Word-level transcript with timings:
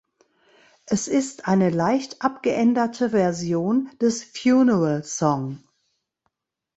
Es 0.87 1.07
ist 1.07 1.47
eine 1.47 1.69
leicht 1.69 2.23
abgeänderte 2.23 3.11
Version 3.11 3.87
des 4.01 4.23
"Funeral 4.23 5.03
Song". 5.03 5.61